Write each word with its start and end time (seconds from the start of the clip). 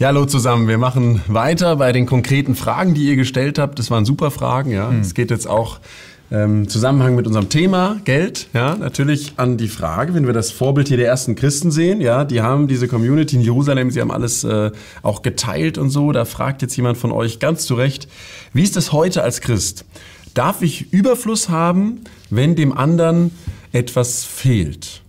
Ja, 0.00 0.06
hallo 0.06 0.26
zusammen. 0.26 0.68
Wir 0.68 0.78
machen 0.78 1.22
weiter 1.26 1.74
bei 1.74 1.90
den 1.90 2.06
konkreten 2.06 2.54
Fragen, 2.54 2.94
die 2.94 3.08
ihr 3.08 3.16
gestellt 3.16 3.58
habt. 3.58 3.80
Das 3.80 3.90
waren 3.90 4.04
super 4.04 4.30
Fragen, 4.30 4.70
ja. 4.70 4.92
Es 5.00 5.12
geht 5.12 5.32
jetzt 5.32 5.48
auch 5.48 5.80
ähm, 6.30 6.62
im 6.62 6.68
Zusammenhang 6.68 7.16
mit 7.16 7.26
unserem 7.26 7.48
Thema 7.48 8.00
Geld, 8.04 8.46
ja, 8.54 8.76
natürlich 8.76 9.32
an 9.38 9.56
die 9.56 9.66
Frage, 9.66 10.14
wenn 10.14 10.24
wir 10.24 10.32
das 10.32 10.52
Vorbild 10.52 10.86
hier 10.86 10.98
der 10.98 11.08
ersten 11.08 11.34
Christen 11.34 11.72
sehen, 11.72 12.00
ja, 12.00 12.24
die 12.24 12.42
haben 12.42 12.68
diese 12.68 12.86
Community 12.86 13.34
in 13.34 13.42
Jerusalem, 13.42 13.90
sie 13.90 14.00
haben 14.00 14.12
alles 14.12 14.44
äh, 14.44 14.70
auch 15.02 15.22
geteilt 15.22 15.78
und 15.78 15.90
so. 15.90 16.12
Da 16.12 16.24
fragt 16.24 16.62
jetzt 16.62 16.76
jemand 16.76 16.96
von 16.96 17.10
euch 17.10 17.40
ganz 17.40 17.66
zu 17.66 17.74
Recht, 17.74 18.06
wie 18.52 18.62
ist 18.62 18.76
es 18.76 18.92
heute 18.92 19.24
als 19.24 19.40
Christ? 19.40 19.84
Darf 20.32 20.62
ich 20.62 20.92
Überfluss 20.92 21.48
haben, 21.48 22.02
wenn 22.30 22.54
dem 22.54 22.72
anderen 22.72 23.32
etwas 23.72 24.22
fehlt? 24.22 25.02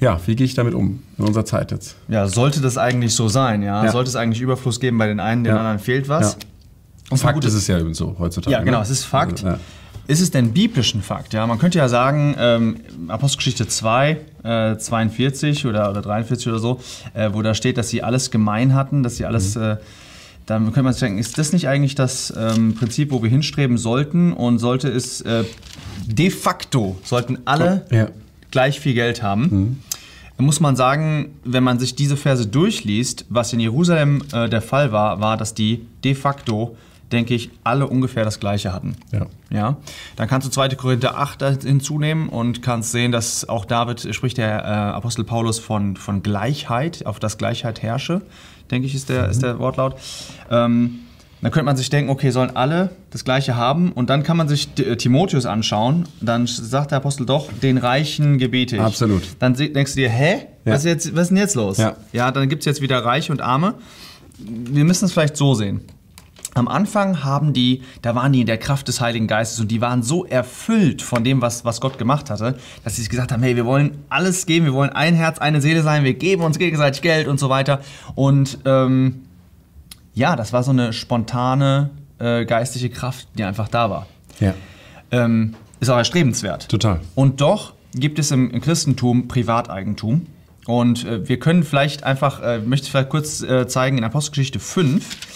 Ja, 0.00 0.18
wie 0.26 0.34
gehe 0.36 0.44
ich 0.46 0.54
damit 0.54 0.74
um 0.74 1.02
in 1.18 1.24
unserer 1.24 1.44
Zeit 1.44 1.70
jetzt? 1.70 1.96
Ja, 2.08 2.26
sollte 2.26 2.60
das 2.60 2.76
eigentlich 2.78 3.14
so 3.14 3.28
sein, 3.28 3.62
ja? 3.62 3.84
Ja. 3.84 3.92
Sollte 3.92 4.08
es 4.08 4.16
eigentlich 4.16 4.40
Überfluss 4.40 4.80
geben 4.80 4.98
bei 4.98 5.06
den 5.06 5.20
einen, 5.20 5.44
den 5.44 5.52
Ja. 5.54 5.58
anderen 5.60 5.78
fehlt 5.78 6.08
was? 6.08 6.32
Ja. 6.32 6.38
Und 7.10 7.18
Fakt 7.18 7.44
ist 7.44 7.54
es 7.54 7.66
ja 7.66 7.78
eben 7.78 7.94
so 7.94 8.16
heutzutage. 8.18 8.52
Ja, 8.52 8.62
genau, 8.62 8.78
ne? 8.78 8.82
es 8.84 8.90
ist 8.90 9.04
Fakt. 9.04 9.42
Ja. 9.42 9.58
Ist 10.06 10.20
es 10.20 10.30
denn 10.32 10.52
biblisch 10.52 10.94
ein 10.94 11.02
Fakt? 11.02 11.34
Ja, 11.34 11.46
man 11.46 11.58
könnte 11.58 11.78
ja 11.78 11.88
sagen, 11.88 12.34
ähm, 12.38 12.76
Apostelgeschichte 13.08 13.68
2, 13.68 14.16
äh, 14.42 14.76
42 14.76 15.66
oder, 15.66 15.90
oder 15.90 16.02
43 16.02 16.48
oder 16.48 16.58
so, 16.58 16.80
äh, 17.14 17.30
wo 17.32 17.42
da 17.42 17.54
steht, 17.54 17.78
dass 17.78 17.90
sie 17.90 18.02
alles 18.02 18.30
gemein 18.32 18.74
hatten, 18.74 19.02
dass 19.04 19.16
sie 19.18 19.24
alles. 19.26 19.54
Mhm. 19.54 19.62
Äh, 19.62 19.76
dann 20.46 20.64
könnte 20.64 20.82
man 20.82 20.92
sich 20.94 21.00
denken, 21.00 21.18
ist 21.18 21.38
das 21.38 21.52
nicht 21.52 21.68
eigentlich 21.68 21.94
das 21.94 22.32
ähm, 22.36 22.74
Prinzip, 22.74 23.12
wo 23.12 23.22
wir 23.22 23.30
hinstreben 23.30 23.78
sollten? 23.78 24.32
Und 24.32 24.58
sollte 24.58 24.88
es 24.88 25.20
äh, 25.20 25.44
de 26.06 26.30
facto, 26.30 26.98
sollten 27.04 27.38
alle 27.44 27.86
Ja. 27.90 28.08
Gleich 28.50 28.80
viel 28.80 28.94
Geld 28.94 29.22
haben? 29.22 29.82
Muss 30.38 30.60
man 30.60 30.74
sagen, 30.74 31.34
wenn 31.44 31.62
man 31.62 31.78
sich 31.78 31.94
diese 31.94 32.16
Verse 32.16 32.46
durchliest, 32.46 33.26
was 33.28 33.52
in 33.52 33.60
Jerusalem 33.60 34.22
äh, 34.32 34.48
der 34.48 34.62
Fall 34.62 34.90
war, 34.90 35.20
war, 35.20 35.36
dass 35.36 35.52
die 35.52 35.86
de 36.02 36.14
facto, 36.14 36.76
denke 37.12 37.34
ich, 37.34 37.50
alle 37.62 37.86
ungefähr 37.86 38.24
das 38.24 38.40
Gleiche 38.40 38.72
hatten. 38.72 38.96
Ja. 39.12 39.26
Ja, 39.50 39.76
dann 40.16 40.28
kannst 40.28 40.46
du 40.46 40.50
2. 40.50 40.70
Korinther 40.70 41.18
8 41.18 41.42
da 41.42 41.50
hinzunehmen 41.50 42.28
und 42.28 42.62
kannst 42.62 42.92
sehen, 42.92 43.12
dass 43.12 43.48
auch 43.48 43.64
David 43.64 44.14
spricht 44.14 44.38
der 44.38 44.60
äh, 44.60 44.66
Apostel 44.66 45.24
Paulus 45.24 45.58
von, 45.58 45.96
von 45.96 46.22
Gleichheit, 46.22 47.04
auf 47.04 47.18
das 47.18 47.36
Gleichheit 47.36 47.82
herrsche, 47.82 48.22
denke 48.70 48.86
ich, 48.86 48.94
ist 48.94 49.08
der, 49.08 49.28
ist 49.28 49.42
der 49.42 49.58
Wortlaut. 49.58 49.96
Ähm, 50.50 51.00
dann 51.42 51.52
könnte 51.52 51.64
man 51.64 51.76
sich 51.76 51.88
denken, 51.88 52.10
okay, 52.10 52.30
sollen 52.30 52.54
alle 52.54 52.90
das 53.10 53.24
Gleiche 53.24 53.56
haben? 53.56 53.92
Und 53.92 54.10
dann 54.10 54.22
kann 54.22 54.36
man 54.36 54.48
sich 54.48 54.68
äh, 54.78 54.96
Timotheus 54.96 55.46
anschauen. 55.46 56.06
Dann 56.20 56.46
sagt 56.46 56.90
der 56.90 56.98
Apostel 56.98 57.24
doch, 57.24 57.50
den 57.62 57.78
Reichen 57.78 58.38
gebete 58.38 58.76
ich. 58.76 58.82
Absolut. 58.82 59.22
Dann 59.38 59.54
denkst 59.54 59.94
du 59.94 60.00
dir, 60.00 60.10
hä? 60.10 60.46
Ja. 60.64 60.74
Was, 60.74 60.80
ist 60.80 60.84
jetzt, 60.84 61.14
was 61.14 61.22
ist 61.22 61.28
denn 61.30 61.36
jetzt 61.38 61.54
los? 61.54 61.78
Ja. 61.78 61.96
ja 62.12 62.30
dann 62.30 62.48
gibt 62.48 62.60
es 62.60 62.66
jetzt 62.66 62.82
wieder 62.82 63.04
Reiche 63.04 63.32
und 63.32 63.40
Arme. 63.40 63.74
Wir 64.38 64.84
müssen 64.84 65.06
es 65.06 65.12
vielleicht 65.12 65.36
so 65.36 65.54
sehen. 65.54 65.80
Am 66.54 66.66
Anfang 66.66 67.22
haben 67.22 67.52
die, 67.52 67.82
da 68.02 68.14
waren 68.14 68.32
die 68.32 68.40
in 68.40 68.46
der 68.46 68.58
Kraft 68.58 68.88
des 68.88 69.00
Heiligen 69.00 69.28
Geistes 69.28 69.60
und 69.60 69.70
die 69.70 69.80
waren 69.80 70.02
so 70.02 70.24
erfüllt 70.24 71.00
von 71.00 71.22
dem, 71.22 71.40
was, 71.40 71.64
was 71.64 71.80
Gott 71.80 71.96
gemacht 71.96 72.28
hatte, 72.28 72.56
dass 72.82 72.96
sie 72.96 73.06
gesagt 73.06 73.30
haben, 73.30 73.42
hey, 73.42 73.54
wir 73.54 73.66
wollen 73.66 73.98
alles 74.08 74.46
geben, 74.46 74.66
wir 74.66 74.72
wollen 74.72 74.90
ein 74.90 75.14
Herz, 75.14 75.38
eine 75.38 75.60
Seele 75.60 75.82
sein, 75.82 76.02
wir 76.02 76.14
geben 76.14 76.42
uns 76.42 76.58
gegenseitig 76.58 77.02
Geld 77.02 77.28
und 77.28 77.38
so 77.38 77.50
weiter. 77.50 77.80
Und 78.16 78.58
ähm, 78.64 79.22
ja, 80.14 80.36
das 80.36 80.52
war 80.52 80.62
so 80.62 80.70
eine 80.70 80.92
spontane 80.92 81.90
äh, 82.18 82.44
geistliche 82.44 82.90
Kraft, 82.90 83.28
die 83.36 83.44
einfach 83.44 83.68
da 83.68 83.90
war. 83.90 84.06
ja, 84.40 84.54
Ähm, 85.10 85.54
ist 85.80 85.88
auch 85.88 85.96
erstrebenswert. 85.96 86.68
total. 86.68 87.00
Und 87.14 87.40
doch 87.40 87.72
gibt 87.94 88.18
es 88.18 88.30
im, 88.30 88.50
im 88.50 88.60
Christentum 88.60 89.28
Privateigentum. 89.28 90.26
Und 90.66 91.04
äh, 91.04 91.26
wir 91.28 91.38
können 91.38 91.64
vielleicht 91.64 92.04
einfach, 92.04 92.42
äh, 92.42 92.58
möchte 92.58 92.84
ich 92.84 92.90
vielleicht 92.90 93.08
kurz 93.08 93.42
äh, 93.42 93.66
zeigen, 93.66 93.98
in 93.98 94.04
Apostelgeschichte 94.04 94.60
5, 94.60 95.29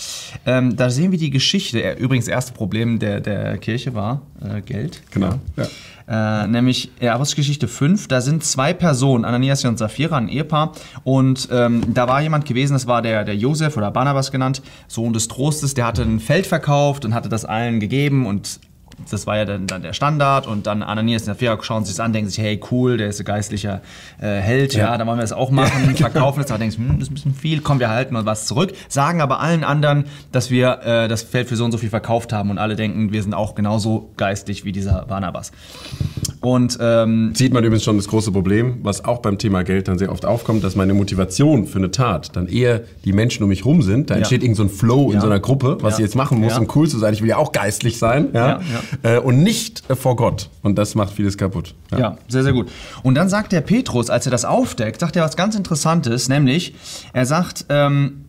ähm, 0.46 0.76
da 0.76 0.90
sehen 0.90 1.12
wir 1.12 1.18
die 1.18 1.30
Geschichte. 1.30 1.82
Äh, 1.82 1.98
Übrigens, 1.98 2.26
das 2.26 2.32
erste 2.32 2.52
Problem 2.52 2.98
der, 2.98 3.20
der 3.20 3.58
Kirche 3.58 3.94
war 3.94 4.22
äh, 4.42 4.60
Geld. 4.60 5.02
Genau. 5.10 5.38
Ja. 5.56 5.66
Äh, 6.06 6.46
nämlich 6.48 6.90
in 7.00 7.08
Apostelgeschichte 7.08 7.66
5, 7.66 8.08
da 8.08 8.20
sind 8.20 8.44
zwei 8.44 8.74
Personen, 8.74 9.24
Ananias 9.24 9.64
und 9.64 9.78
Sapphira, 9.78 10.18
ein 10.18 10.28
Ehepaar. 10.28 10.72
Und 11.02 11.48
ähm, 11.50 11.82
da 11.94 12.08
war 12.08 12.20
jemand 12.20 12.44
gewesen, 12.44 12.74
das 12.74 12.86
war 12.86 13.00
der, 13.00 13.24
der 13.24 13.36
Josef 13.36 13.76
oder 13.76 13.90
Barnabas 13.90 14.30
genannt, 14.30 14.60
Sohn 14.86 15.12
des 15.12 15.28
Trostes, 15.28 15.74
der 15.74 15.86
hatte 15.86 16.02
ein 16.02 16.20
Feld 16.20 16.46
verkauft 16.46 17.04
und 17.04 17.14
hatte 17.14 17.28
das 17.28 17.44
allen 17.44 17.80
gegeben 17.80 18.26
und 18.26 18.60
das 19.10 19.26
war 19.26 19.36
ja 19.36 19.44
dann, 19.44 19.66
dann 19.66 19.82
der 19.82 19.92
Standard 19.92 20.46
und 20.46 20.66
dann 20.66 20.82
Ananias 20.82 21.22
und 21.22 21.26
Sapphira 21.26 21.58
schauen 21.62 21.84
sich 21.84 21.94
das 21.96 22.00
an, 22.04 22.12
denken 22.12 22.30
sich, 22.30 22.42
hey 22.42 22.60
cool, 22.70 22.96
der 22.96 23.08
ist 23.08 23.20
ein 23.20 23.24
geistlicher 23.24 23.80
äh, 24.20 24.26
Held, 24.40 24.74
ja. 24.74 24.84
Ja. 24.92 24.98
dann 24.98 25.06
wollen 25.06 25.18
wir 25.18 25.22
das 25.22 25.32
auch 25.32 25.50
machen, 25.50 25.94
verkaufen 25.96 26.40
es, 26.42 26.50
aber 26.50 26.58
denken, 26.58 26.76
hm, 26.76 26.98
das 26.98 27.08
ist 27.08 27.10
ein 27.10 27.14
bisschen 27.14 27.34
viel, 27.34 27.60
komm, 27.60 27.80
wir 27.80 27.90
halten 27.90 28.16
uns 28.16 28.26
was 28.26 28.46
zurück, 28.46 28.72
sagen 28.88 29.20
aber 29.20 29.40
allen 29.40 29.64
anderen, 29.64 30.04
dass 30.32 30.50
wir 30.50 30.80
äh, 30.84 31.08
das 31.08 31.22
Feld 31.22 31.48
für 31.48 31.56
so 31.56 31.64
und 31.64 31.72
so 31.72 31.78
viel 31.78 31.90
verkauft 31.90 32.32
haben 32.32 32.50
und 32.50 32.58
alle 32.58 32.76
denken, 32.76 33.12
wir 33.12 33.22
sind 33.22 33.34
auch 33.34 33.54
genauso 33.54 34.10
geistlich 34.16 34.64
wie 34.64 34.72
dieser 34.72 35.04
Barnabas. 35.06 35.52
Und 36.40 36.76
ähm, 36.80 37.32
Sieht 37.34 37.54
man 37.54 37.64
übrigens 37.64 37.84
schon 37.84 37.96
das 37.96 38.06
große 38.06 38.30
Problem, 38.30 38.80
was 38.82 39.02
auch 39.04 39.18
beim 39.20 39.38
Thema 39.38 39.62
Geld 39.64 39.88
dann 39.88 39.98
sehr 39.98 40.12
oft 40.12 40.26
aufkommt, 40.26 40.62
dass 40.62 40.76
meine 40.76 40.92
Motivation 40.92 41.66
für 41.66 41.78
eine 41.78 41.90
Tat 41.90 42.36
dann 42.36 42.48
eher 42.48 42.82
die 43.06 43.14
Menschen 43.14 43.42
um 43.44 43.48
mich 43.48 43.64
rum 43.64 43.80
sind. 43.80 44.10
Da 44.10 44.16
entsteht 44.16 44.42
irgend 44.42 44.58
so 44.58 44.62
ein 44.64 44.68
Flow 44.68 45.06
in 45.08 45.14
Ja. 45.14 45.20
so 45.22 45.26
einer 45.26 45.40
Gruppe, 45.40 45.78
was 45.80 45.94
Ja. 45.94 46.00
ich 46.00 46.04
jetzt 46.10 46.16
machen 46.16 46.40
muss, 46.40 46.52
Ja. 46.52 46.58
um 46.58 46.68
cool 46.74 46.86
zu 46.86 46.98
sein. 46.98 47.14
Ich 47.14 47.22
will 47.22 47.30
ja 47.30 47.38
auch 47.38 47.52
geistlich 47.52 47.98
sein. 47.98 48.28
Ja? 48.34 48.60
Äh, 49.02 49.18
und 49.18 49.42
nicht 49.42 49.88
äh, 49.88 49.96
vor 49.96 50.16
Gott. 50.16 50.50
Und 50.62 50.76
das 50.76 50.94
macht 50.94 51.12
vieles 51.12 51.36
kaputt. 51.36 51.74
Ja. 51.90 52.16
sehr, 52.28 52.42
sehr 52.42 52.52
gut. 52.52 52.70
Und 53.02 53.14
dann 53.14 53.28
sagt 53.28 53.52
der 53.52 53.60
Petrus, 53.60 54.10
als 54.10 54.26
er 54.26 54.30
das 54.30 54.44
aufdeckt, 54.44 55.00
sagt 55.00 55.16
er 55.16 55.24
was 55.24 55.36
ganz 55.36 55.54
Interessantes, 55.54 56.28
nämlich, 56.28 56.74
er 57.12 57.26
sagt, 57.26 57.66
ähm, 57.68 58.24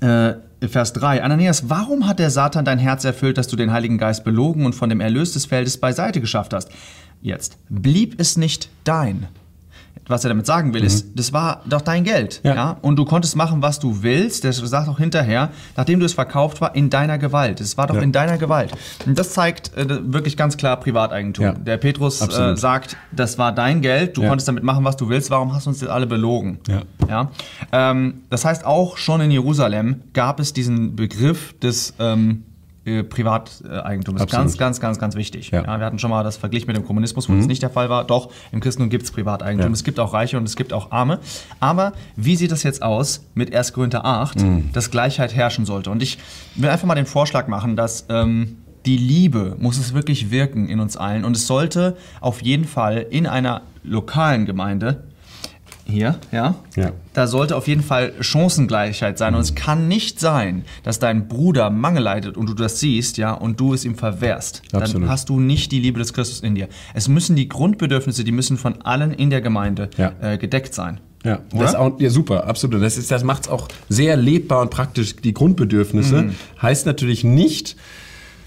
äh, 0.00 0.34
Vers 0.68 0.92
3, 0.92 1.22
Ananias, 1.22 1.68
warum 1.68 2.06
hat 2.06 2.18
der 2.18 2.30
Satan 2.30 2.64
dein 2.64 2.78
Herz 2.78 3.04
erfüllt, 3.04 3.36
dass 3.36 3.48
du 3.48 3.56
den 3.56 3.72
Heiligen 3.72 3.98
Geist 3.98 4.24
belogen 4.24 4.64
und 4.64 4.74
von 4.74 4.88
dem 4.88 5.00
Erlös 5.00 5.32
des 5.32 5.46
Feldes 5.46 5.78
beiseite 5.78 6.20
geschafft 6.20 6.54
hast? 6.54 6.70
Jetzt, 7.20 7.56
blieb 7.68 8.20
es 8.20 8.36
nicht 8.36 8.68
dein? 8.84 9.28
Was 10.08 10.24
er 10.24 10.30
damit 10.30 10.46
sagen 10.46 10.74
will, 10.74 10.82
ist, 10.82 11.10
das 11.14 11.32
war 11.32 11.62
doch 11.64 11.80
dein 11.80 12.02
Geld. 12.02 12.40
Ja. 12.42 12.54
Ja. 12.54 12.76
Und 12.82 12.96
du 12.96 13.04
konntest 13.04 13.36
machen, 13.36 13.62
was 13.62 13.78
du 13.78 14.02
willst. 14.02 14.42
Der 14.42 14.52
sagt 14.52 14.88
auch 14.88 14.98
hinterher, 14.98 15.50
nachdem 15.76 16.00
du 16.00 16.06
es 16.06 16.12
verkauft 16.12 16.60
war, 16.60 16.74
in 16.74 16.90
deiner 16.90 17.18
Gewalt. 17.18 17.60
Es 17.60 17.78
war 17.78 17.86
doch 17.86 17.94
Ja. 17.94 18.02
in 18.02 18.10
deiner 18.10 18.36
Gewalt. 18.36 18.72
Und 19.06 19.16
das 19.16 19.32
zeigt 19.32 19.76
äh, 19.76 19.86
wirklich 20.12 20.36
ganz 20.36 20.56
klar 20.56 20.78
Privateigentum. 20.80 21.44
Ja. 21.44 21.52
Der 21.52 21.76
Petrus 21.76 22.20
äh, 22.20 22.56
sagt, 22.56 22.96
das 23.12 23.38
war 23.38 23.52
dein 23.52 23.80
Geld, 23.80 24.16
du 24.16 24.22
konntest 24.26 24.48
damit 24.48 24.64
machen, 24.64 24.84
was 24.84 24.96
du 24.96 25.08
willst, 25.08 25.30
warum 25.30 25.54
hast 25.54 25.66
du 25.66 25.70
uns 25.70 25.80
jetzt 25.80 25.90
alle 25.90 26.08
belogen? 26.08 26.58
Ja. 26.68 26.82
Ja? 27.08 27.30
Ähm, 27.70 28.22
das 28.28 28.44
heißt, 28.44 28.66
auch 28.66 28.96
schon 28.96 29.20
in 29.20 29.30
Jerusalem 29.30 30.02
gab 30.14 30.40
es 30.40 30.52
diesen 30.52 30.96
Begriff 30.96 31.54
des 31.60 31.94
ähm, 32.00 32.42
äh, 32.84 33.02
Privateigentums. 33.02 34.20
Absolut. 34.20 34.44
Ganz, 34.46 34.58
ganz, 34.58 34.80
ganz, 34.80 34.98
ganz 34.98 35.14
wichtig. 35.14 35.50
Ja. 35.50 35.62
Ja. 35.64 35.78
wir 35.78 35.86
hatten 35.86 35.98
schon 35.98 36.10
mal 36.10 36.24
das 36.24 36.36
Vergleich 36.36 36.66
mit 36.66 36.76
dem 36.76 36.84
Kommunismus, 36.84 37.28
wo 37.28 37.34
das 37.34 37.46
nicht 37.46 37.62
der 37.62 37.70
Fall 37.70 37.88
war. 37.88 38.04
Doch, 38.04 38.30
im 38.50 38.60
Christentum 38.60 38.90
gibt 38.90 39.04
es 39.04 39.10
Privateigentum. 39.12 39.70
Ja. 39.70 39.74
Es 39.74 39.84
gibt 39.84 40.00
auch 40.00 40.12
Reiche 40.12 40.36
und 40.36 40.44
es 40.44 40.56
gibt 40.56 40.72
auch 40.72 40.90
Arme. 40.90 41.20
Aber 41.60 41.92
wie 42.16 42.36
sieht 42.36 42.50
das 42.50 42.62
jetzt 42.62 42.82
aus 42.82 43.24
mit 43.34 43.54
1. 43.54 43.72
Korinther 43.72 44.04
8, 44.04 44.38
dass 44.72 44.90
Gleichheit 44.90 45.34
herrschen 45.34 45.64
sollte? 45.64 45.90
Und 45.90 46.02
ich 46.02 46.18
will 46.56 46.70
einfach 46.70 46.86
mal 46.86 46.94
den 46.94 47.06
Vorschlag 47.06 47.46
machen, 47.46 47.76
dass 47.76 48.06
ähm, 48.08 48.56
die 48.86 48.96
Liebe 48.96 49.56
muss 49.58 49.78
es 49.78 49.94
wirklich 49.94 50.30
wirken 50.30 50.68
in 50.68 50.80
uns 50.80 50.96
allen. 50.96 51.24
Und 51.24 51.36
es 51.36 51.46
sollte 51.46 51.96
auf 52.20 52.42
jeden 52.42 52.64
Fall 52.64 53.06
in 53.10 53.26
einer 53.26 53.62
lokalen 53.84 54.46
Gemeinde 54.46 55.04
hier, 55.84 56.18
ja, 56.30 56.54
Ja. 56.76 56.92
da 57.12 57.26
sollte 57.26 57.56
auf 57.56 57.66
jeden 57.68 57.82
Fall 57.82 58.12
Chancengleichheit 58.20 59.18
sein. 59.18 59.34
Und 59.34 59.40
es 59.40 59.54
kann 59.54 59.88
nicht 59.88 60.20
sein, 60.20 60.64
dass 60.84 60.98
dein 60.98 61.28
Bruder 61.28 61.70
Mangel 61.70 62.02
leidet 62.04 62.36
und 62.36 62.48
du 62.48 62.54
das 62.54 62.80
siehst, 62.80 63.16
ja, 63.18 63.32
und 63.32 63.58
du 63.60 63.74
es 63.74 63.84
ihm 63.84 63.94
verwehrst. 63.96 64.62
Dann 64.72 64.82
Absolut. 64.82 65.08
hast 65.08 65.28
du 65.28 65.40
nicht 65.40 65.72
die 65.72 65.80
Liebe 65.80 65.98
des 65.98 66.12
Christus 66.12 66.40
in 66.40 66.54
dir. 66.54 66.68
Es 66.94 67.08
müssen 67.08 67.36
die 67.36 67.48
Grundbedürfnisse, 67.48 68.24
die 68.24 68.32
müssen 68.32 68.56
von 68.58 68.82
allen 68.82 69.12
in 69.12 69.30
der 69.30 69.40
Gemeinde 69.40 69.90
Ja. 69.96 70.12
äh, 70.20 70.38
gedeckt 70.38 70.74
sein. 70.74 71.00
Ja, 71.24 71.38
Oder? 71.54 71.62
das 71.64 71.74
auch, 71.76 72.00
ja 72.00 72.10
super, 72.10 72.46
absolut. 72.48 72.82
Das, 72.82 72.98
ist- 72.98 73.10
das 73.10 73.22
macht 73.22 73.42
es 73.44 73.48
auch 73.48 73.68
sehr 73.88 74.16
lebbar 74.16 74.60
und 74.60 74.70
praktisch. 74.70 75.14
Die 75.16 75.32
Grundbedürfnisse 75.34 76.22
Mhm. 76.22 76.34
heißt 76.60 76.84
natürlich 76.86 77.22
nicht, 77.22 77.76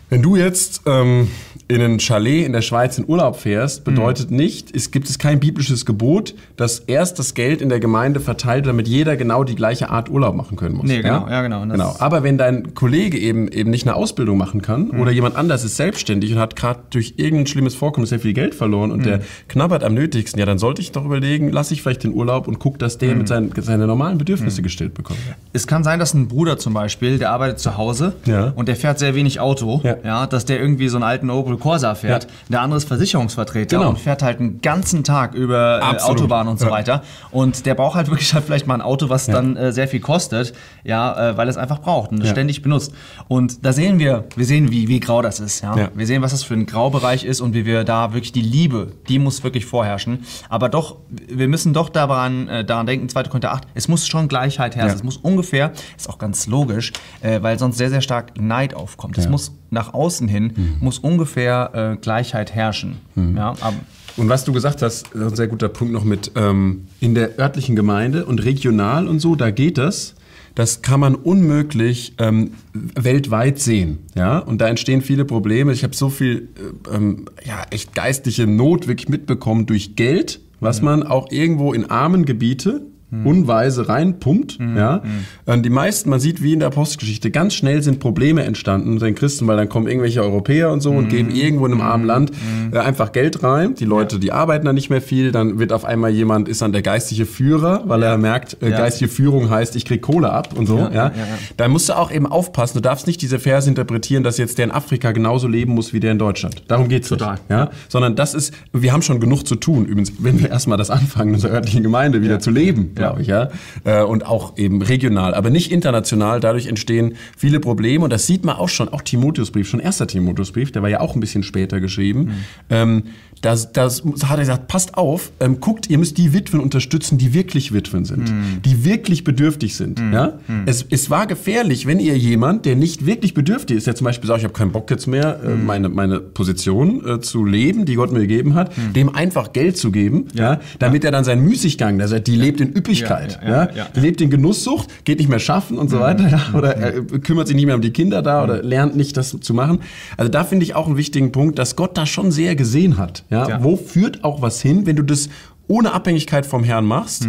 wenn 0.10 0.22
du 0.22 0.36
jetzt 0.36 0.82
ähm, 0.86 1.30
in 1.68 1.82
ein 1.82 2.00
Chalet 2.00 2.46
in 2.46 2.54
der 2.54 2.62
Schweiz 2.62 2.98
in 3.00 3.06
Urlaub 3.08 3.38
fährst, 3.38 3.80
Mhm. 3.88 3.96
bedeutet 3.96 4.30
nicht, 4.30 4.76
es 4.76 4.92
gibt 4.92 5.10
es 5.10 5.18
kein 5.18 5.40
biblisches 5.40 5.86
Gebot, 5.86 6.36
dass 6.58 6.80
erst 6.80 7.18
das 7.18 7.34
Geld 7.34 7.60
in 7.62 7.70
der 7.70 7.80
Gemeinde 7.80 8.20
verteilt, 8.20 8.68
damit 8.68 8.88
jeder 8.88 9.18
genau 9.18 9.44
die 9.44 9.56
gleiche 9.56 9.90
Art 9.90 10.10
Urlaub 10.12 10.36
machen 10.36 10.58
können 10.58 10.76
muss. 10.76 10.86
Nee, 10.86 11.02
genau, 11.02 11.28
ja, 11.28 11.42
genau. 11.42 11.64
Und 11.64 11.70
das- 11.70 11.78
genau. 11.80 11.96
Aber 11.98 12.22
wenn 12.22 12.38
dein 12.38 12.76
Kollege 12.76 13.18
eben 13.18 13.48
eben 13.48 13.72
nicht 13.72 13.88
eine 13.88 13.96
Ausbildung 13.96 14.38
machen 14.38 14.62
kann 14.62 14.90
Mhm. 14.94 15.00
oder 15.00 15.10
jemand 15.12 15.36
anders 15.38 15.64
ist 15.64 15.76
selbstständig 15.76 16.32
und 16.34 16.40
hat 16.40 16.56
gerade 16.56 16.82
durch 16.92 17.16
irgendein 17.18 17.48
schlimmes 17.48 17.74
Vorkommen 17.74 18.06
sehr 18.06 18.20
viel 18.20 18.34
Geld 18.34 18.54
verloren 18.54 18.92
und 18.92 19.00
Mhm. 19.00 19.04
der 19.04 19.20
knabbert 19.48 19.84
am 19.84 19.96
nötigsten, 19.96 20.40
ja, 20.40 20.46
dann 20.46 20.60
sollte 20.60 20.82
ich 20.84 20.92
doch 20.92 21.04
überlegen, 21.06 21.52
lasse 21.52 21.74
ich 21.74 21.82
vielleicht 21.82 22.04
den 22.04 22.14
Urlaub 22.14 22.48
und 22.48 22.60
guck, 22.60 22.78
dass 22.78 23.00
der 23.00 23.12
Mhm. 23.14 23.18
mit 23.18 23.28
seinen 23.28 23.52
seine 23.62 23.88
normalen 23.88 24.20
Bedürfnisse 24.20 24.62
gestellt 24.62 24.94
bekommt. 24.94 25.18
Es 25.54 25.66
kann 25.66 25.84
sein, 25.84 25.98
dass 25.98 26.14
ein 26.14 26.28
Bruder 26.28 26.60
zum 26.60 26.74
Beispiel, 26.76 27.18
der 27.18 27.32
arbeitet 27.32 27.58
zu 27.58 27.76
Hause 27.78 28.14
Ja. 28.26 28.54
und 28.56 28.68
der 28.68 28.76
fährt 28.76 29.00
sehr 29.00 29.16
wenig 29.16 29.40
Auto, 29.40 29.82
ja. 29.84 29.96
Ja. 30.04 30.28
dass 30.28 30.46
der 30.46 30.60
irgendwie 30.60 30.90
so 30.90 30.98
einen 30.98 31.04
alten 31.04 31.32
Opel 31.32 31.55
Opel 31.56 31.62
Corsa 31.64 31.96
fährt, 31.96 32.24
Ja. 32.26 32.30
der 32.50 32.62
andere 32.62 32.78
ist 32.78 32.88
Versicherungsvertreter 32.88 33.78
Genau. 33.78 33.90
und 33.90 34.00
fährt 34.00 34.22
halt 34.22 34.40
einen 34.40 34.62
ganzen 34.62 35.04
Tag 35.04 35.34
über 35.34 35.80
äh, 35.80 35.82
Absolut. 35.84 36.20
Autobahn 36.22 36.48
und 36.48 36.60
so 36.60 36.70
weiter. 36.70 37.02
Und 37.32 37.66
der 37.66 37.76
braucht 37.76 37.96
halt 37.96 38.08
wirklich 38.12 38.34
halt 38.34 38.46
vielleicht 38.46 38.68
mal 38.68 38.76
ein 38.76 38.82
Auto, 38.82 39.10
was 39.10 39.26
dann 39.26 39.56
äh, 39.58 39.72
sehr 39.72 39.88
viel 39.88 40.00
kostet, 40.00 40.54
ja, 40.84 41.32
äh, 41.32 41.38
weil 41.38 41.48
er 41.48 41.52
es 41.52 41.58
einfach 41.58 41.80
braucht 41.80 42.12
und 42.12 42.26
ständig 42.26 42.62
benutzt. 42.62 42.94
Und 43.28 43.66
da 43.66 43.74
sehen 43.74 44.00
wir, 44.00 44.26
wir 44.36 44.46
sehen, 44.46 44.72
wie, 44.72 44.88
wie 44.88 45.00
grau 45.00 45.22
das 45.22 45.40
ist. 45.40 45.62
Ja? 45.62 45.90
Wir 45.96 46.06
sehen, 46.08 46.22
was 46.22 46.32
das 46.32 46.44
für 46.44 46.54
ein 46.54 46.66
Graubereich 46.66 47.24
ist 47.24 47.42
und 47.42 47.54
wie 47.54 47.66
wir 47.66 47.84
da 47.84 48.14
wirklich 48.14 48.32
die 48.32 48.42
Liebe, 48.42 48.94
die 49.10 49.20
muss 49.20 49.44
wirklich 49.44 49.66
vorherrschen. 49.66 50.26
Aber 50.50 50.70
doch, 50.70 50.98
wir 51.10 51.48
müssen 51.48 51.74
doch 51.74 51.90
daran, 51.90 52.48
äh, 52.48 52.66
daran 52.66 52.86
denken, 52.86 53.10
2. 53.10 53.24
Korinther 53.24 53.54
8, 53.54 53.64
es 53.74 53.88
muss 53.88 54.08
schon 54.08 54.28
Gleichheit 54.28 54.76
herrschen. 54.76 54.96
Es 54.96 55.04
muss 55.04 55.18
ungefähr, 55.18 55.72
ist 55.98 56.10
auch 56.10 56.18
ganz 56.18 56.48
logisch, 56.48 56.92
äh, 57.22 57.42
weil 57.42 57.58
sonst 57.60 57.78
sehr, 57.78 57.90
sehr 57.90 58.02
stark 58.02 58.40
Neid 58.40 58.74
aufkommt. 58.74 59.18
Es 59.18 59.30
muss 59.30 59.54
nach 59.76 59.94
außen 59.94 60.28
hin, 60.28 60.54
muss 60.80 60.98
ungefähr 60.98 61.70
äh, 61.94 61.98
Gleichheit 62.02 62.56
herrschen. 62.56 62.96
Ja, 63.36 63.50
aber, 63.62 63.76
Und 64.18 64.30
was 64.30 64.44
du 64.46 64.54
gesagt 64.54 64.82
hast, 64.82 65.08
ist 65.08 65.16
ein 65.16 65.36
sehr 65.36 65.48
guter 65.48 65.70
Punkt 65.70 65.94
noch 65.94 66.04
mit 66.04 66.32
ähm, 66.36 66.88
in 67.00 67.14
der 67.14 67.38
örtlichen 67.38 67.76
Gemeinde 67.76 68.26
und 68.26 68.44
regional 68.44 69.08
und 69.08 69.20
so, 69.20 69.36
da 69.36 69.52
geht 69.52 69.78
das. 69.78 70.16
Das 70.56 70.82
kann 70.82 71.02
man 71.02 71.16
unmöglich 71.16 72.14
ähm, 72.18 72.52
weltweit 72.74 73.60
sehen, 73.60 74.00
ja. 74.16 74.40
Und 74.40 74.62
da 74.62 74.70
entstehen 74.70 75.02
viele 75.02 75.26
Probleme. 75.26 75.74
Ich 75.74 75.84
habe 75.84 75.94
so 75.94 76.10
viel, 76.10 76.48
äh, 76.90 76.96
ähm, 76.96 77.26
ja, 77.46 77.64
echt 77.72 77.94
geistliche 77.94 78.48
Not 78.48 78.88
wirklich 78.88 79.10
mitbekommen 79.10 79.66
durch 79.66 79.98
Geld, 79.98 80.40
was 80.62 80.82
man 80.82 81.04
auch 81.04 81.30
irgendwo 81.30 81.74
in 81.74 81.92
armen 81.92 82.24
Gebiete 82.24 82.82
unweise 83.24 83.88
reinpumpt, 83.88 84.58
ja. 84.76 85.02
Und 85.46 85.64
die 85.64 85.70
meisten, 85.70 86.10
man 86.10 86.20
sieht 86.20 86.42
wie 86.44 86.54
in 86.54 86.60
der 86.60 86.70
Postgeschichte, 86.70 87.32
ganz 87.32 87.54
schnell 87.54 87.82
sind 87.82 88.00
Probleme 88.00 88.44
entstanden 88.44 88.90
unter 88.94 89.06
den 89.06 89.16
Christen, 89.16 89.48
weil 89.48 89.56
dann 89.58 89.70
kommen 89.70 89.88
irgendwelche 89.88 90.22
Europäer 90.22 90.72
und 90.72 90.82
so 90.82 90.92
und 90.92 91.08
geben 91.10 91.30
irgendwo 91.32 91.66
in 91.66 91.72
einem 91.74 91.82
armen 91.82 92.06
Land 92.06 92.32
äh, 92.72 92.78
einfach 92.80 93.12
Geld 93.14 93.42
rein. 93.44 93.76
Die 93.76 93.86
Leute, 93.86 94.20
die 94.20 94.32
arbeiten 94.32 94.66
dann 94.66 94.76
nicht 94.76 94.90
mehr 94.90 95.02
viel, 95.02 95.32
dann 95.32 95.60
wird 95.60 95.72
auf 95.72 95.86
einmal 95.86 96.12
jemand, 96.12 96.50
ist 96.50 96.62
dann 96.62 96.74
der 96.74 96.82
geistliche 96.82 97.26
Führer, 97.26 97.84
weil 97.86 98.04
er 98.04 98.18
merkt, 98.18 98.58
äh, 98.62 98.70
Ja. 98.72 98.78
geistliche 98.80 99.12
Führung 99.14 99.50
heißt, 99.50 99.76
ich 99.76 99.86
krieg 99.86 100.02
Kohle 100.02 100.32
ab 100.32 100.50
und 100.58 100.66
so, 100.66 100.78
ja. 100.80 100.90
ja, 100.92 101.06
ja. 101.06 101.12
Da 101.58 101.68
musst 101.68 101.88
du 101.90 101.94
auch 101.94 102.12
eben 102.12 102.26
aufpassen, 102.26 102.78
du 102.78 102.82
darfst 102.82 103.08
nicht 103.08 103.22
diese 103.22 103.40
Verse 103.40 103.70
interpretieren, 103.70 104.24
dass 104.24 104.38
jetzt 104.38 104.58
der 104.58 104.66
in 104.66 104.72
Afrika 104.72 105.12
genauso 105.14 105.48
leben 105.48 105.74
muss 105.74 105.94
wie 105.94 106.00
der 106.02 106.12
in 106.12 106.20
Deutschland. 106.20 106.64
Darum 106.68 106.90
geht's 106.90 107.08
Total. 107.08 107.34
nicht. 107.34 107.44
Ja? 107.50 107.70
Sondern 107.88 108.16
das 108.16 108.34
ist, 108.34 108.54
wir 108.74 108.92
haben 108.92 109.04
schon 109.04 109.20
genug 109.20 109.48
zu 109.48 109.56
tun, 109.56 109.86
übrigens, 109.86 110.12
wenn 110.20 110.40
wir 110.40 110.50
erstmal 110.50 110.78
das 110.78 110.90
anfangen, 110.90 111.30
in 111.30 111.36
unserer 111.36 111.54
örtlichen 111.54 111.84
Gemeinde 111.84 112.22
wieder 112.22 112.40
zu 112.40 112.52
leben, 112.52 112.92
glaube 112.96 113.22
ich, 113.22 113.28
ja. 113.28 113.50
Äh, 113.84 114.04
Und 114.04 114.26
auch 114.26 114.58
eben 114.58 114.82
regional, 114.82 115.34
aber 115.34 115.50
nicht 115.50 115.72
international. 115.72 116.40
Dadurch 116.40 116.68
entstehen 116.68 117.16
viele 117.38 117.60
Probleme 117.60 118.04
und 118.04 118.10
das 118.12 118.28
sieht 118.28 118.46
man 118.46 118.56
auch 118.56 118.70
schon, 118.70 118.90
auch 118.90 119.02
Timotheusbrief, 119.02 119.68
schon 119.68 119.80
erster 119.80 120.08
Timotheusbrief, 120.08 120.72
der 120.72 120.82
war 120.82 120.90
ja 120.90 121.00
auch 121.00 121.16
ein 121.16 121.20
bisschen 121.20 121.44
später 121.44 121.80
geschrieben. 121.80 122.32
Ähm, 122.70 123.04
das, 123.42 123.72
das 123.74 124.02
hat 124.24 124.38
er 124.38 124.40
gesagt, 124.40 124.68
passt 124.68 124.98
auf, 124.98 125.32
ähm, 125.40 125.60
guckt, 125.60 125.90
ihr 125.90 125.98
müsst 126.00 126.18
die 126.18 126.34
Witwen 126.34 126.60
unterstützen, 126.60 127.18
die 127.18 127.34
wirklich 127.34 127.74
Witwen 127.74 128.06
sind, 128.06 128.32
die 128.64 128.86
wirklich 128.86 129.24
bedürftig 129.24 129.76
sind. 129.76 130.00
Ja? 130.14 130.40
Es, 130.66 130.86
es 130.90 131.10
war 131.10 131.28
gefährlich, 131.28 131.86
wenn 131.86 132.00
ihr 132.00 132.18
jemand, 132.18 132.66
der 132.66 132.76
nicht 132.76 133.06
wirklich 133.06 133.34
bedürftig 133.34 133.78
ist, 133.78 133.88
der 133.88 133.96
zum 133.96 134.06
Beispiel 134.06 134.28
sagt, 134.28 134.40
ich 134.40 134.46
habe 134.46 134.54
keinen 134.54 134.72
Bock 134.72 134.90
jetzt 134.90 135.06
mehr, 135.06 135.42
äh, 135.44 135.50
meine, 135.56 135.90
meine 135.90 136.22
Position 136.22 137.06
äh, 137.06 137.20
zu 137.20 137.46
leben, 137.46 137.86
die 137.86 137.96
Gott 137.96 138.12
mir 138.12 138.22
gegeben 138.22 138.56
hat, 138.56 138.72
dem 138.96 139.14
einfach 139.14 139.54
Geld 139.54 139.78
zu 139.78 139.92
geben, 139.92 140.28
ja, 140.34 140.60
damit 140.80 141.04
er 141.04 141.12
dann 141.12 141.24
seinen 141.24 141.44
Müßiggang, 141.44 141.98
der 141.98 142.08
sagt, 142.08 142.28
die 142.28 142.36
lebt 142.36 142.62
in 142.62 142.74
Üppigkeit, 142.86 143.40
Ja, 143.46 143.70
ja, 143.72 143.88
die 143.96 144.00
lebt 144.00 144.22
in 144.22 144.30
Genusssucht, 144.30 145.06
geht 145.06 145.20
nicht 145.20 145.30
mehr 145.30 145.40
schaffen 145.40 145.78
und 145.78 145.90
so 145.90 146.00
weiter, 146.00 146.28
ja, 146.28 146.40
oder 146.54 146.76
er 146.76 147.02
kümmert 147.20 147.48
sich 147.48 147.56
nicht 147.56 147.66
mehr 147.66 147.76
um 147.76 147.82
die 147.82 147.92
Kinder 147.92 148.22
da 148.22 148.44
oder 148.44 148.62
lernt 148.64 148.96
nicht 148.96 149.18
das 149.18 149.38
zu 149.40 149.54
machen. 149.54 149.80
Also 150.18 150.32
da 150.32 150.44
finde 150.44 150.66
ich 150.66 150.76
auch 150.76 150.88
einen 150.88 150.98
wichtigen 150.98 151.32
Punkt, 151.32 151.60
dass 151.60 151.76
Gott 151.76 151.98
da 151.98 152.06
schon 152.06 152.32
sehr 152.32 152.56
gesehen 152.56 152.98
hat. 152.98 153.24
Ja? 153.30 153.64
Wo 153.64 153.76
führt 153.76 154.24
auch 154.24 154.42
was 154.42 154.62
hin, 154.62 154.86
wenn 154.86 154.96
du 154.96 155.04
das 155.04 155.30
ohne 155.68 155.94
Abhängigkeit 155.94 156.46
vom 156.46 156.64
Herrn 156.64 156.86
machst? 156.86 157.28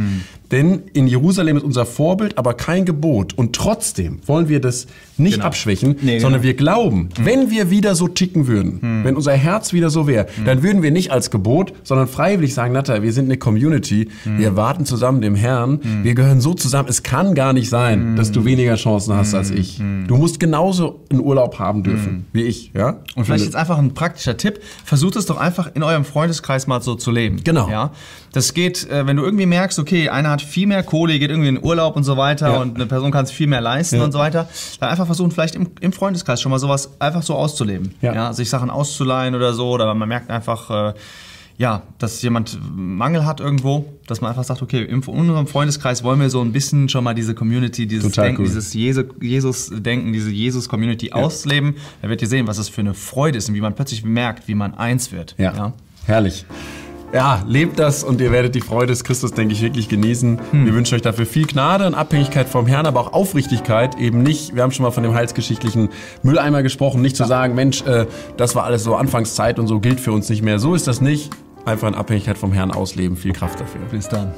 Denn 0.51 0.83
in 0.93 1.07
Jerusalem 1.07 1.57
ist 1.57 1.63
unser 1.65 1.87
Vorbild, 1.87 2.39
aber 2.39 2.55
kein 2.55 2.85
Gebot. 2.85 3.35
Und 3.35 3.55
trotzdem 3.57 4.21
wollen 4.27 4.49
wir 4.49 4.61
das 4.61 4.87
nicht 5.19 5.35
Genau. 5.35 5.47
abschwächen, 5.47 5.97
Nee, 6.03 6.19
sondern 6.19 6.43
genau. 6.43 6.49
wir 6.51 6.55
glauben, 6.55 7.09
wenn 7.21 7.51
wir 7.51 7.71
wieder 7.71 7.95
so 7.95 8.07
ticken 8.07 8.47
würden, 8.47 9.03
wenn 9.05 9.17
unser 9.17 9.33
Herz 9.33 9.73
wieder 9.73 9.91
so 9.91 10.07
wäre, 10.07 10.27
dann 10.45 10.63
würden 10.63 10.83
wir 10.83 10.91
nicht 10.91 11.11
als 11.11 11.31
Gebot, 11.31 11.73
sondern 11.85 12.07
freiwillig 12.07 12.55
sagen, 12.55 12.73
Natta, 12.75 13.03
wir 13.03 13.13
sind 13.13 13.25
eine 13.25 13.39
Community, 13.39 14.09
wir 14.25 14.57
warten 14.57 14.85
zusammen 14.85 15.21
dem 15.21 15.35
Herrn, 15.35 15.81
wir 16.03 16.15
gehören 16.15 16.41
so 16.41 16.55
zusammen, 16.55 16.89
es 16.89 17.03
kann 17.03 17.35
gar 17.35 17.53
nicht 17.53 17.69
sein, 17.71 18.15
dass 18.17 18.31
du 18.31 18.45
weniger 18.45 18.77
Chancen 18.77 19.15
hast 19.15 19.35
als 19.35 19.51
ich. 19.51 19.81
Du 20.07 20.17
musst 20.17 20.39
genauso 20.39 21.01
einen 21.11 21.21
Urlaub 21.21 21.59
haben 21.59 21.83
dürfen, 21.83 22.27
wie 22.33 22.43
ich. 22.43 22.73
Ja? 22.75 23.01
Und 23.15 23.25
vielleicht 23.25 23.45
jetzt 23.45 23.57
einfach 23.57 23.79
ein 23.79 23.95
praktischer 23.95 24.37
Tipp. 24.37 24.61
Versucht 24.85 25.17
es 25.17 25.27
doch 25.27 25.39
einfach 25.39 25.71
in 25.75 25.83
eurem 25.83 26.05
Freundeskreis 26.05 26.67
mal 26.67 26.83
so 26.83 26.95
zu 26.95 27.11
leben. 27.11 27.41
Genau. 27.43 27.69
Ja? 27.71 27.93
Das 28.33 28.53
geht, 28.53 28.89
äh, 28.91 29.07
wenn 29.07 29.17
du 29.17 29.23
irgendwie 29.25 29.47
merkst, 29.47 29.79
okay, 29.79 30.11
einer 30.11 30.31
hat 30.31 30.36
viel 30.43 30.67
mehr 30.67 30.83
Kohle, 30.83 31.19
geht 31.19 31.31
irgendwie 31.31 31.49
in 31.49 31.63
Urlaub 31.63 31.97
und 31.97 32.05
so 32.05 32.17
weiter 32.17 32.53
Ja. 32.53 32.61
und 32.61 32.77
eine 32.77 32.87
Person 32.87 33.11
kann 33.11 33.25
es 33.25 33.31
viel 33.31 33.47
mehr 33.47 33.61
leisten 33.61 33.97
Ja. 33.97 34.05
und 34.05 34.13
so 34.13 34.19
weiter, 34.19 34.49
dann 34.81 34.89
einfach 34.91 35.07
versuchen, 35.07 35.31
vielleicht 35.31 35.55
im, 35.55 35.69
im 35.81 35.93
Freundeskreis 35.93 36.41
schon 36.41 36.51
mal 36.51 36.59
sowas 36.59 36.91
einfach 37.01 37.23
so 37.23 37.35
auszuleben. 37.35 37.95
Ja. 38.03 38.33
sich 38.33 38.49
Sachen 38.51 38.71
auszuleihen 38.71 39.35
oder 39.35 39.53
so. 39.55 39.71
Oder 39.71 39.95
man 39.95 40.09
merkt 40.09 40.31
einfach, 40.31 40.71
äh, 40.91 40.95
ja, 41.59 41.83
dass 41.99 42.21
jemand 42.21 42.59
Mangel 42.77 43.25
hat 43.25 43.41
irgendwo, 43.41 43.87
dass 44.07 44.21
man 44.21 44.29
einfach 44.29 44.45
sagt, 44.45 44.61
okay, 44.61 44.83
in 44.85 45.01
unserem 45.03 45.47
Freundeskreis 45.47 46.05
wollen 46.05 46.21
wir 46.21 46.29
so 46.29 46.43
ein 46.43 46.53
bisschen 46.53 46.91
schon 46.91 47.03
mal 47.03 47.15
diese 47.15 47.35
Community, 47.35 47.87
dieses 47.87 48.11
Total 48.13 48.27
Denken, 48.27 48.43
cool. 48.43 48.47
dieses 48.49 48.75
Jesu- 48.75 49.05
Jesus-Denken, 49.23 50.13
diese 50.13 50.31
Jesus-Community 50.31 51.13
ausleben. 51.13 51.77
Da 52.03 52.09
werdet 52.09 52.21
ihr 52.23 52.29
sehen, 52.29 52.47
was 52.47 52.59
das 52.59 52.69
für 52.69 52.83
eine 52.83 52.93
Freude 52.93 53.39
ist 53.39 53.49
und 53.49 53.55
wie 53.55 53.63
man 53.63 53.75
plötzlich 53.75 54.05
merkt, 54.05 54.49
wie 54.49 54.55
man 54.55 54.75
eins 54.75 55.13
wird. 55.13 55.35
Ja. 55.39 55.73
Herrlich. 56.05 56.45
Ja, 57.13 57.43
lebt 57.47 57.79
das 57.79 58.05
und 58.05 58.21
ihr 58.21 58.33
werdet 58.33 58.55
die 58.55 58.61
Freude 58.61 58.89
des 58.89 59.05
Christus, 59.05 59.33
denke 59.33 59.55
ich, 59.55 59.63
wirklich 59.63 59.89
genießen. 59.89 60.39
Wir 60.53 60.75
wünschen 60.75 60.97
euch 60.97 61.03
dafür 61.03 61.25
viel 61.25 61.47
Gnade 61.47 61.87
und 61.87 61.95
Abhängigkeit 61.95 62.49
vom 62.49 62.67
Herrn, 62.67 62.87
aber 62.87 63.01
auch 63.01 63.13
Aufrichtigkeit. 63.13 63.99
Eben 63.99 64.23
nicht, 64.23 64.55
wir 64.55 64.63
haben 64.63 64.73
schon 64.73 64.83
mal 64.83 64.91
von 64.91 65.03
dem 65.03 65.15
heilsgeschichtlichen 65.15 65.91
Mülleimer 66.23 66.63
gesprochen, 66.63 67.03
nicht 67.03 67.17
zu 67.17 67.25
sagen, 67.25 67.55
Mensch, 67.55 67.83
äh, 67.83 68.07
das 68.37 68.55
war 68.55 68.65
alles 68.65 68.83
so 68.85 68.97
Anfangszeit 68.97 69.59
und 69.59 69.67
so 69.67 69.81
gilt 69.81 70.01
für 70.01 70.13
uns 70.13 70.29
nicht 70.29 70.43
mehr. 70.43 70.59
So 70.59 70.75
ist 70.75 70.87
das 70.89 71.01
nicht. 71.01 71.31
Einfach 71.65 71.89
in 71.89 71.95
Abhängigkeit 71.95 72.39
vom 72.39 72.53
Herrn 72.53 72.71
ausleben. 72.71 73.17
Viel 73.17 73.33
Kraft 73.33 73.61
dafür. 73.61 73.81
Bis 73.91 74.09
dann. 74.09 74.33